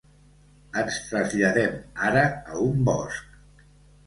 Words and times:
Ens 0.83 0.97
traslladem 1.09 1.75
ara 2.09 2.25
a 2.57 2.63
un 2.71 2.81
bosc. 2.89 3.39